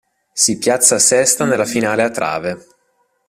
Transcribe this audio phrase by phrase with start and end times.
[0.33, 2.65] Si piazza sesta nella finale a trave.